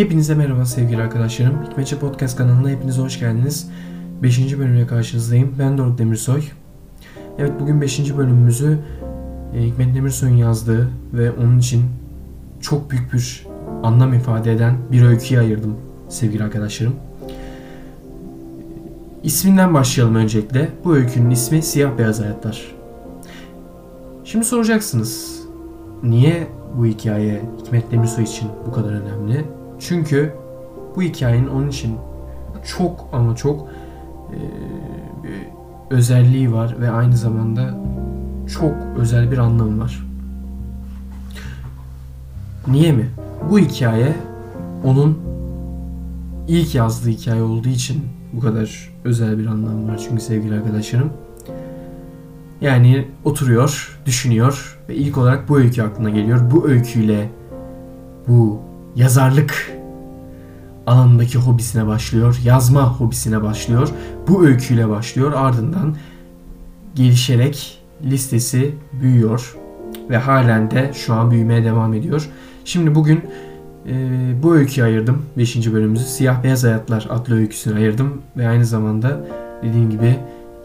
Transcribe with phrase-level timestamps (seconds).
[0.00, 1.54] Hepinize merhaba sevgili arkadaşlarım.
[1.70, 3.70] Hikmetçi Podcast kanalına hepiniz hoş geldiniz.
[4.22, 4.58] 5.
[4.58, 5.54] bölümle karşınızdayım.
[5.58, 6.42] Ben Doruk Demirsoy.
[7.38, 8.16] Evet bugün 5.
[8.16, 8.78] bölümümüzü
[9.54, 11.84] e, Hikmet Demirsoy'un yazdığı ve onun için
[12.60, 13.46] çok büyük bir
[13.82, 15.76] anlam ifade eden bir öyküye ayırdım
[16.08, 16.94] sevgili arkadaşlarım.
[19.22, 20.68] İsminden başlayalım öncelikle.
[20.84, 22.74] Bu öykünün ismi Siyah Beyaz Hayatlar.
[24.24, 25.40] Şimdi soracaksınız.
[26.02, 26.46] Niye
[26.76, 29.59] bu hikaye Hikmet Demirsoy için bu kadar önemli?
[29.80, 30.34] Çünkü
[30.96, 31.96] bu hikayenin onun için
[32.76, 33.68] çok ama çok
[34.30, 34.38] e,
[35.90, 37.74] özelliği var ve aynı zamanda
[38.58, 40.06] çok özel bir anlamı var.
[42.66, 43.08] Niye mi?
[43.50, 44.14] Bu hikaye
[44.84, 45.18] onun
[46.48, 48.02] ilk yazdığı hikaye olduğu için
[48.32, 50.00] bu kadar özel bir anlam var.
[50.08, 51.12] Çünkü sevgili arkadaşlarım
[52.60, 56.50] yani oturuyor, düşünüyor ve ilk olarak bu öykü aklına geliyor.
[56.50, 57.28] Bu öyküyle
[58.28, 58.60] bu
[58.96, 59.79] yazarlık
[60.90, 62.40] alanındaki hobisine başlıyor.
[62.44, 63.88] Yazma hobisine başlıyor.
[64.28, 65.32] Bu öyküyle başlıyor.
[65.36, 65.96] Ardından
[66.94, 69.56] gelişerek listesi büyüyor
[70.10, 72.28] ve halen de şu an büyümeye devam ediyor.
[72.64, 73.20] Şimdi bugün
[73.86, 73.94] e,
[74.42, 75.22] bu öyküyü ayırdım.
[75.38, 75.72] 5.
[75.72, 79.20] bölümümüzü Siyah Beyaz Hayatlar adlı öyküsünü ayırdım ve aynı zamanda
[79.62, 80.16] dediğim gibi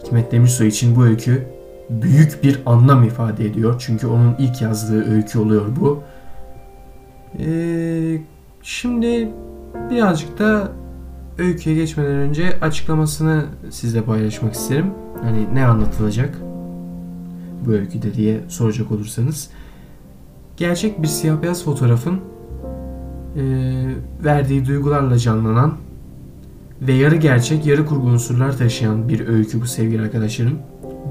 [0.04, 1.46] Hikmet Demirsoy için bu öykü
[1.90, 3.74] büyük bir anlam ifade ediyor.
[3.78, 6.02] Çünkü onun ilk yazdığı öykü oluyor bu.
[7.38, 8.18] Ee,
[8.62, 9.28] şimdi
[9.90, 10.72] birazcık da
[11.38, 14.90] öyküye geçmeden önce açıklamasını sizle paylaşmak isterim.
[15.22, 16.38] Hani ne anlatılacak
[17.66, 19.50] bu öyküde diye soracak olursanız.
[20.56, 22.20] Gerçek bir siyah beyaz fotoğrafın
[23.36, 23.42] e,
[24.24, 25.74] verdiği duygularla canlanan
[26.82, 30.58] ve yarı gerçek yarı kurgu unsurlar taşıyan bir öykü bu sevgili arkadaşlarım.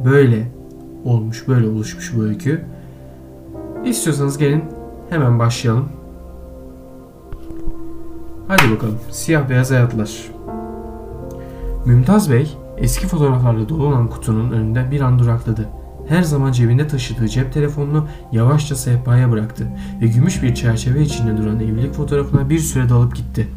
[0.05, 0.52] Böyle
[1.05, 2.66] olmuş, böyle oluşmuş bu öykü.
[3.85, 4.63] İstiyorsanız gelin
[5.09, 5.89] hemen başlayalım.
[8.47, 8.99] Hadi bakalım.
[9.11, 10.11] Siyah beyaz hayatlar.
[11.85, 15.69] Mümtaz Bey eski fotoğraflarla dolu olan kutunun önünde bir an durakladı.
[16.07, 19.67] Her zaman cebinde taşıdığı cep telefonunu yavaşça sehpaya bıraktı
[20.01, 23.47] ve gümüş bir çerçeve içinde duran evlilik fotoğrafına bir süre dalıp gitti.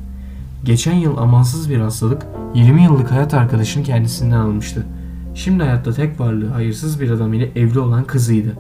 [0.65, 4.87] Geçen yıl amansız bir hastalık 20 yıllık hayat arkadaşını kendisinden almıştı.
[5.35, 8.57] Şimdi hayatta tek varlığı hayırsız bir adam ile evli olan kızıydı.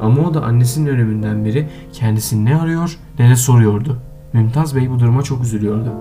[0.00, 3.98] Ama o da annesinin ölümünden beri kendisini ne arıyor ne de soruyordu.
[4.32, 5.92] Mümtaz Bey bu duruma çok üzülüyordu.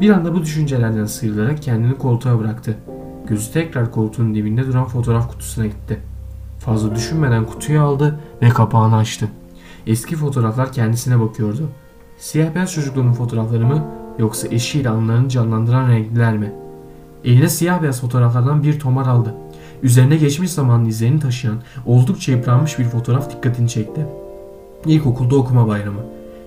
[0.00, 2.76] Bir anda bu düşüncelerden sıyrılarak kendini koltuğa bıraktı.
[3.26, 6.00] Gözü tekrar koltuğun dibinde duran fotoğraf kutusuna gitti.
[6.58, 9.28] Fazla düşünmeden kutuyu aldı ve kapağını açtı.
[9.86, 11.68] Eski fotoğraflar kendisine bakıyordu.
[12.18, 13.84] Siyah beyaz çocukluğunun fotoğrafları mı
[14.18, 16.52] yoksa eşiyle anılarını canlandıran renkliler mi?
[17.24, 19.34] Eline siyah beyaz fotoğraflardan bir tomar aldı.
[19.82, 24.06] Üzerine geçmiş zamanın izlerini taşıyan oldukça yıpranmış bir fotoğraf dikkatini çekti.
[24.86, 26.00] İlkokulda okuma bayramı.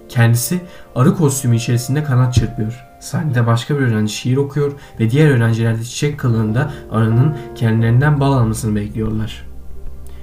[0.09, 0.61] Kendisi
[0.95, 2.85] arı kostümü içerisinde kanat çırpıyor.
[2.99, 8.33] Sahnede başka bir öğrenci şiir okuyor ve diğer öğrenciler de çiçek kılığında arının kendilerinden bal
[8.33, 9.47] almasını bekliyorlar.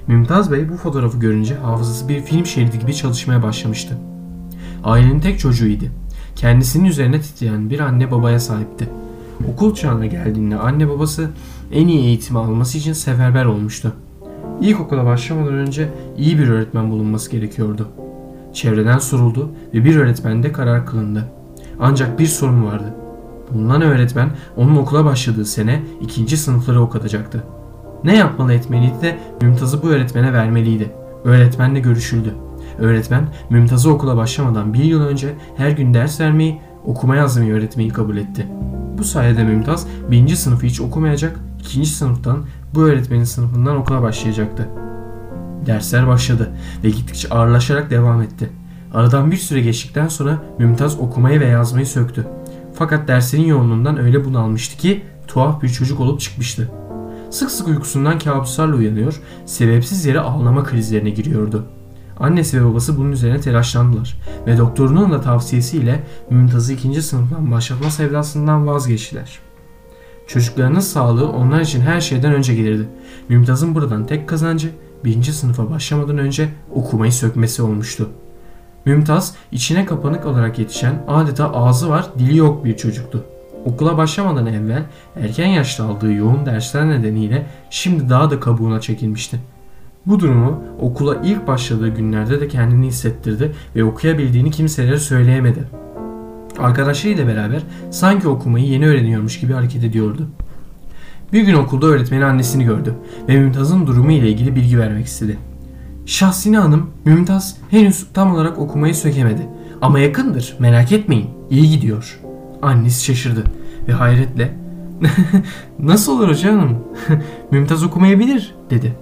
[0.07, 3.97] Mümtaz Bey bu fotoğrafı görünce hafızası bir film şeridi gibi çalışmaya başlamıştı.
[4.83, 5.85] Ailenin tek çocuğuydu.
[6.35, 8.89] Kendisinin üzerine titreyen bir anne babaya sahipti.
[9.53, 11.29] Okul çağına geldiğinde anne babası
[11.71, 13.93] en iyi eğitimi alması için seferber olmuştu.
[14.61, 17.87] İlkokula başlamadan önce iyi bir öğretmen bulunması gerekiyordu.
[18.55, 21.23] Çevreden soruldu ve bir öğretmende karar kılındı.
[21.79, 22.93] Ancak bir sorun vardı.
[23.53, 27.43] Bulunan öğretmen onun okula başladığı sene ikinci sınıfları okutacaktı.
[28.03, 30.91] Ne yapmalı etmeliydi de Mümtaz'ı bu öğretmene vermeliydi.
[31.23, 32.35] Öğretmenle görüşüldü.
[32.79, 38.17] Öğretmen Mümtaz'ı okula başlamadan bir yıl önce her gün ders vermeyi, okuma yazmayı öğretmeyi kabul
[38.17, 38.47] etti.
[38.97, 42.45] Bu sayede Mümtaz birinci sınıfı hiç okumayacak, ikinci sınıftan
[42.75, 44.69] bu öğretmenin sınıfından okula başlayacaktı.
[45.65, 46.51] Dersler başladı
[46.83, 48.49] ve gittikçe ağırlaşarak devam etti.
[48.93, 52.27] Aradan bir süre geçtikten sonra Mümtaz okumayı ve yazmayı söktü.
[52.73, 56.71] Fakat derslerin yoğunluğundan öyle bunalmıştı ki tuhaf bir çocuk olup çıkmıştı.
[57.29, 61.65] Sık sık uykusundan kabuslarla uyanıyor, sebepsiz yere ağlama krizlerine giriyordu.
[62.19, 68.67] Annesi ve babası bunun üzerine telaşlandılar ve doktorunun da tavsiyesiyle Mümtaz'ı ikinci sınıftan başlatma sevdasından
[68.67, 69.39] vazgeçtiler.
[70.27, 72.87] Çocuklarının sağlığı onlar için her şeyden önce gelirdi.
[73.29, 74.71] Mümtaz'ın buradan tek kazancı
[75.05, 78.09] birinci sınıfa başlamadan önce okumayı sökmesi olmuştu.
[78.85, 83.25] Mümtaz içine kapanık olarak yetişen adeta ağzı var dili yok bir çocuktu.
[83.65, 84.83] Okula başlamadan evvel
[85.15, 89.39] erken yaşta aldığı yoğun dersler nedeniyle şimdi daha da kabuğuna çekilmişti.
[90.05, 95.63] Bu durumu okula ilk başladığı günlerde de kendini hissettirdi ve okuyabildiğini kimselere söyleyemedi.
[96.59, 100.29] Arkadaşlarıyla beraber sanki okumayı yeni öğreniyormuş gibi hareket ediyordu.
[101.35, 102.93] Bir gün okulda öğretmeni annesini gördü
[103.29, 105.37] ve Mümtaz'ın durumu ile ilgili bilgi vermek istedi.
[106.05, 109.41] Şahsine Hanım, Mümtaz henüz tam olarak okumayı sökemedi.
[109.81, 112.19] Ama yakındır merak etmeyin iyi gidiyor.
[112.61, 113.43] Annesi şaşırdı
[113.87, 114.57] ve hayretle
[115.79, 116.69] Nasıl olur hocam?
[117.51, 118.95] Mümtaz okumayabilir dedi.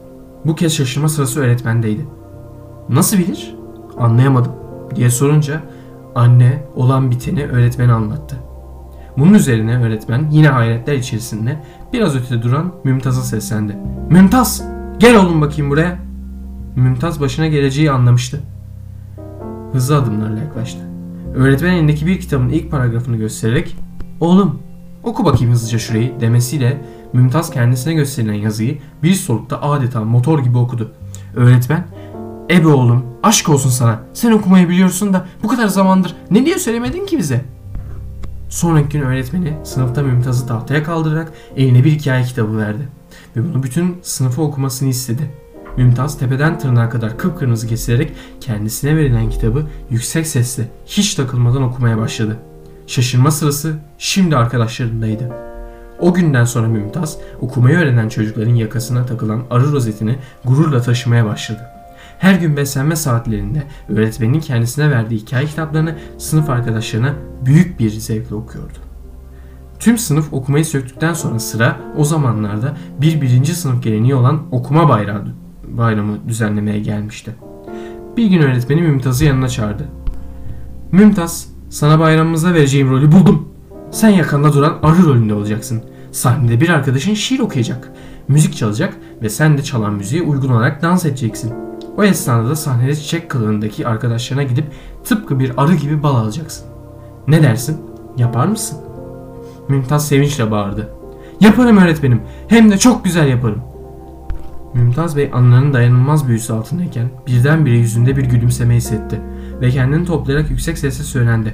[0.46, 2.06] Bu kez şaşırma sırası öğretmendeydi.
[2.90, 3.56] Nasıl bilir?
[3.98, 4.52] Anlayamadım
[4.96, 5.62] diye sorunca
[6.16, 8.36] anne olan biteni öğretmene anlattı.
[9.18, 11.64] Bunun üzerine öğretmen yine hayretler içerisinde
[11.94, 13.78] biraz ötede duran Mümtaz'a seslendi.
[14.10, 14.64] Mümtaz
[14.98, 16.00] gel oğlum bakayım buraya.
[16.76, 18.40] Mümtaz başına geleceği anlamıştı.
[19.74, 20.80] Hızlı adımlarla yaklaştı.
[21.36, 23.76] Öğretmen elindeki bir kitabın ilk paragrafını göstererek
[24.20, 24.60] oğlum
[25.04, 26.82] oku bakayım hızlıca şurayı demesiyle
[27.14, 30.92] Mümtaz kendisine gösterilen yazıyı bir solukta adeta motor gibi okudu.
[31.36, 31.88] Öğretmen
[32.50, 37.06] Ebe oğlum aşk olsun sana sen okumayı biliyorsun da bu kadar zamandır ne diye söylemedin
[37.06, 37.46] ki bize?
[38.54, 42.88] Sonraki gün öğretmeni sınıfta Mümtaz'ı tahtaya kaldırarak eline bir hikaye kitabı verdi.
[43.36, 45.32] Ve bunu bütün sınıfı okumasını istedi.
[45.78, 48.12] Mümtaz tepeden tırnağa kadar kıpkırmızı kesilerek
[48.42, 52.38] kendisine verilen kitabı yüksek sesle hiç takılmadan okumaya başladı.
[52.88, 55.30] Şaşırma sırası şimdi arkadaşlarındaydı.
[56.00, 61.73] O günden sonra Mümtaz okumayı öğrenen çocukların yakasına takılan arı rozetini gururla taşımaya başladı.
[62.24, 67.14] Her gün beslenme saatlerinde öğretmenin kendisine verdiği hikaye kitaplarını sınıf arkadaşlarına
[67.46, 68.78] büyük bir zevkle okuyordu.
[69.80, 75.26] Tüm sınıf okumayı söktükten sonra sıra o zamanlarda bir birinci sınıf geleneği olan okuma bayrağı,
[75.68, 77.36] bayramı düzenlemeye gelmişti.
[78.18, 79.88] Bir gün öğretmeni Mümtaz'ı yanına çağırdı.
[80.92, 83.50] Mümtaz, sana bayramımıza vereceğim rolü buldum.
[83.92, 85.84] Sen yakanda duran arı rolünde olacaksın.
[86.12, 87.92] Sahnede bir arkadaşın şiir okuyacak,
[88.28, 91.63] müzik çalacak ve sen de çalan müziğe uygun olarak dans edeceksin.
[91.98, 94.66] O esnada da sahnede çiçek kılığındaki arkadaşlarına gidip
[95.04, 96.66] tıpkı bir arı gibi bal alacaksın.
[97.28, 97.82] Ne dersin?
[98.18, 98.80] Yapar mısın?
[99.70, 100.90] Mümtaz sevinçle bağırdı.
[101.40, 102.22] Yaparım öğretmenim.
[102.48, 103.62] Hem de çok güzel yaparım.
[104.74, 109.22] Mümtaz Bey anılarının dayanılmaz büyüsü altındayken birdenbire yüzünde bir gülümseme hissetti
[109.62, 111.54] ve kendini toplayarak yüksek sesle söylendi.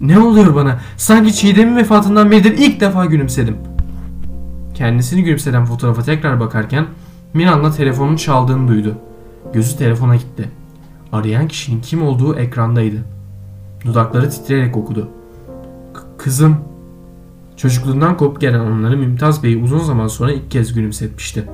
[0.00, 0.78] Ne oluyor bana?
[0.96, 3.56] Sanki Çiğdem'in vefatından beridir ilk defa gülümsedim.
[4.74, 6.86] Kendisini gülümseden fotoğrafa tekrar bakarken
[7.34, 8.98] Miran'la telefonun çaldığını duydu.
[9.52, 10.48] Gözü telefona gitti.
[11.12, 12.96] Arayan kişinin kim olduğu ekrandaydı.
[13.84, 15.08] Dudakları titreyerek okudu.
[16.18, 16.56] Kızım.
[17.56, 21.44] Çocukluğundan kopup gelen anıları Mümtaz Bey'i uzun zaman sonra ilk kez gülümsetmişti.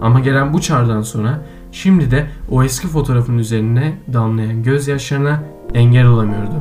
[0.00, 1.42] Ama gelen bu çağrıdan sonra
[1.72, 5.42] şimdi de o eski fotoğrafın üzerine damlayan gözyaşlarına
[5.74, 6.54] engel olamıyordu.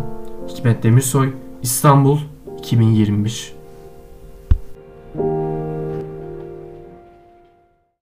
[0.50, 2.18] Hikmet Demirsoy, İstanbul,
[2.60, 3.61] 2021